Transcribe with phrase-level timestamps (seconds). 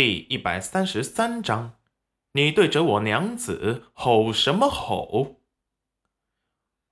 [0.00, 1.76] 第一百三十三章，
[2.30, 5.40] 你对着我娘子吼什么吼？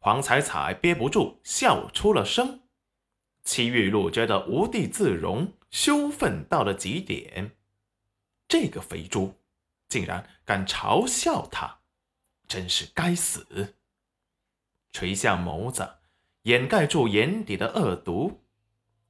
[0.00, 2.62] 黄彩彩憋不住笑出了声。
[3.44, 7.56] 戚玉露觉得无地自容，羞愤到了极点。
[8.48, 9.36] 这个肥猪
[9.88, 11.82] 竟然敢嘲笑他，
[12.48, 13.76] 真是该死！
[14.90, 15.88] 垂下眸子，
[16.42, 18.42] 掩盖住眼底的恶毒。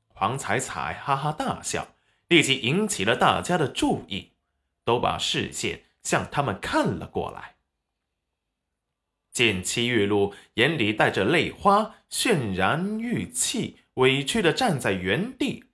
[0.09, 1.96] 黄彩彩哈哈大笑。
[2.29, 4.33] 立即引起了大家的注意，
[4.85, 7.57] 都把视线向他们看了过来。
[9.33, 15.65] 见戚玉露眼里带着泪花，泫然欲泣，委屈的站在原地，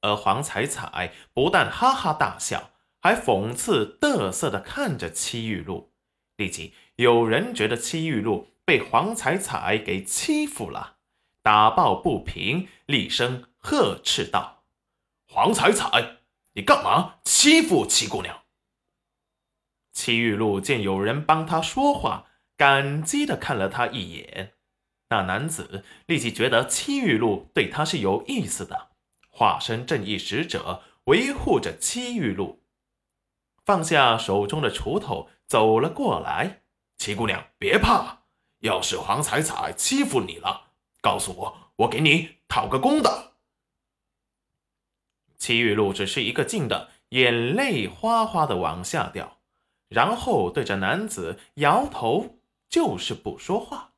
[0.00, 5.92] 而黄彩彩不但哈哈大笑，还讽刺得瑟的看着戚玉露。
[6.36, 10.96] 立即有人觉得戚玉露被黄彩彩给欺负了，
[11.42, 14.59] 打抱不平，厉声呵斥道。
[15.32, 16.16] 黄彩彩，
[16.54, 18.42] 你干嘛欺负七姑娘？
[19.92, 24.54] 戚玉露见有人帮她说话，感激的看了他一眼。
[25.10, 28.88] 那男子立即觉得戚玉露对他是有意思的，
[29.28, 32.64] 化身正义使者，维护着戚玉露。
[33.64, 36.62] 放下手中的锄头，走了过来。
[36.98, 38.24] 七姑娘，别怕，
[38.60, 43.29] 要是黄彩彩欺负你了，告诉我，我给你讨个公道。
[45.40, 49.38] 戚玉露只是一个劲的眼泪哗哗的往下掉，
[49.88, 52.38] 然后对着男子摇头，
[52.68, 53.94] 就是不说话。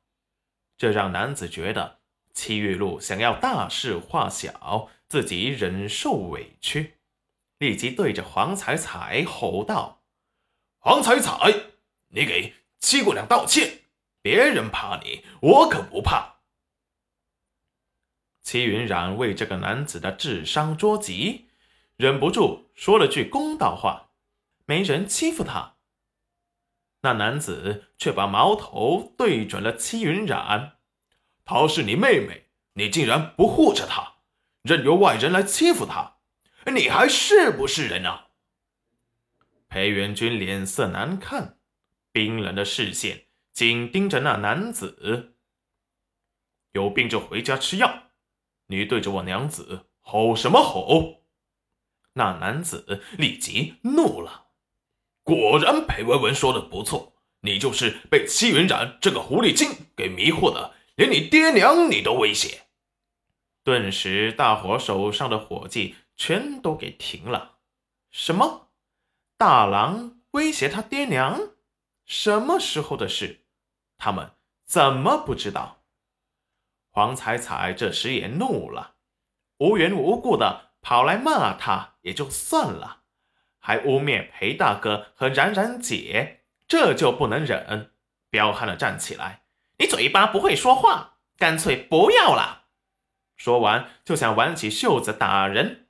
[0.77, 1.99] 这让男子觉得
[2.33, 6.95] 戚玉露想要大事化小，自己忍受委屈，
[7.57, 10.01] 立即对着黄彩彩吼道
[10.79, 11.53] ：“黄彩彩，
[12.07, 13.81] 你给七姑娘道歉！
[14.21, 16.37] 别人怕你，我可不怕。”
[18.43, 21.47] 齐云冉为这个男子的智商捉急，
[21.95, 24.11] 忍不住说了句公道话
[24.67, 25.75] ：“没人欺负他。”
[27.01, 30.77] 那男子却把矛头对准了齐云冉
[31.45, 34.15] ：“她是你妹妹，你竟然不护着她，
[34.61, 36.17] 任由外人来欺负她，
[36.65, 38.27] 你还是不是人啊？”
[39.69, 41.57] 裴元君脸色难看，
[42.11, 45.35] 冰冷的视线紧盯着那男子
[46.73, 48.03] ：“有病就回家吃药。”
[48.67, 51.23] 你对着我娘子吼什么吼？
[52.13, 54.47] 那男子立即怒了。
[55.23, 62.63] 果然，裴文文说的不错，你就是被戚云染这个狐狸精给迷惑的，连你爹娘你都威胁。
[63.63, 67.59] 顿时，大伙手上的火计全都给停了。
[68.11, 68.69] 什么？
[69.37, 71.39] 大郎威胁他爹娘？
[72.05, 73.45] 什么时候的事？
[73.97, 74.31] 他们
[74.65, 75.82] 怎么不知道？
[76.95, 78.93] 黄彩彩这时也怒了，
[79.57, 82.99] 无缘无故的跑来骂他也就算了，
[83.57, 87.93] 还污蔑裴大哥和冉冉姐，这就不能忍，
[88.29, 89.41] 彪悍的站起来
[89.79, 92.65] ：“你嘴巴不会说话，干脆不要了！”
[93.35, 95.87] 说完就想挽起袖子打人。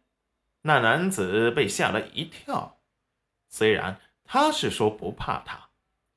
[0.62, 2.78] 那男子被吓了一跳，
[3.50, 5.68] 虽然他是说不怕他，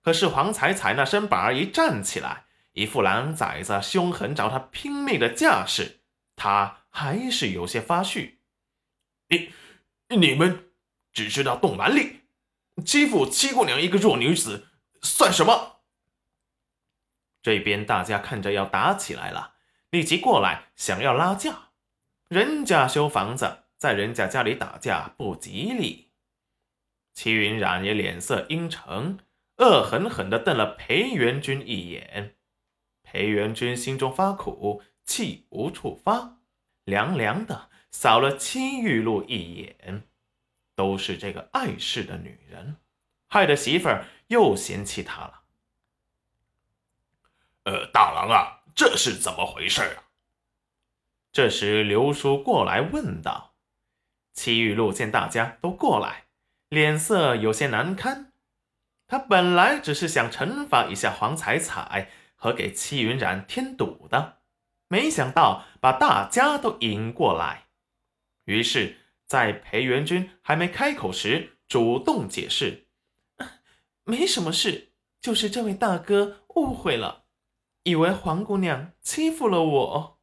[0.00, 2.45] 可是黄彩彩那身板儿一站起来。
[2.76, 6.00] 一副狼崽子凶狠找他拼命的架势，
[6.36, 8.42] 他还是有些发虚。
[9.28, 9.50] 你、
[10.14, 10.68] 你们
[11.10, 12.20] 只知道动蛮力，
[12.84, 14.68] 欺负七姑娘一个弱女子
[15.00, 15.80] 算什么？
[17.40, 19.54] 这边大家看着要打起来了，
[19.88, 21.70] 立即过来想要拉架。
[22.28, 26.10] 人家修房子，在人家家里打架不吉利。
[27.14, 29.18] 齐云冉也脸色阴沉，
[29.56, 32.35] 恶狠狠地瞪了裴元君一眼。
[33.06, 36.38] 裴元君心中发苦，气无处发，
[36.82, 40.02] 凉凉的扫了戚玉露一眼。
[40.74, 42.76] 都是这个碍事的女人，
[43.28, 45.42] 害得媳妇儿又嫌弃他了。
[47.64, 50.04] 呃，大郎啊，这是怎么回事啊？
[51.32, 53.54] 这时刘叔过来问道。
[54.34, 56.26] 戚玉露见大家都过来，
[56.68, 58.32] 脸色有些难堪。
[59.06, 62.10] 他本来只是想惩罚一下黄彩彩。
[62.46, 64.38] 和给戚云染添堵的，
[64.86, 67.64] 没想到把大家都引过来。
[68.44, 72.86] 于是，在裴元君还没开口时，主动解释
[74.06, 77.24] ：“没什么事，就是这位大哥误会了，
[77.82, 80.20] 以为黄姑娘欺负了我。”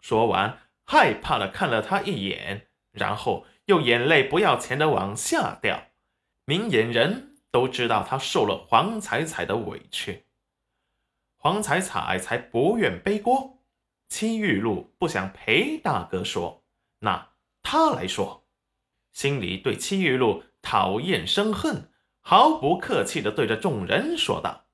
[0.00, 5.88] 说完，害怕的看了他一眼，然后又眼泪不要钱的往下掉。
[6.46, 10.23] 明眼人都知道他受了黄彩彩的委屈。
[11.44, 13.58] 黄彩彩才不愿背锅，
[14.08, 16.64] 戚玉露不想裴大哥说，
[17.00, 17.32] 那
[17.62, 18.46] 他来说，
[19.12, 21.90] 心里对戚玉露讨厌生恨，
[22.22, 24.64] 毫不客气地对着众人说道：“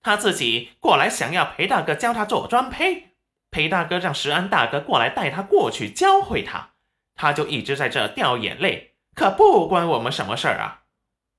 [0.00, 3.10] 他自己过来想要裴大哥教他做砖胚，
[3.50, 6.70] 裴大哥让石安大哥过来带他过去教会他，
[7.14, 10.84] 他就一直在这掉眼泪，可不关我们什么事儿啊！”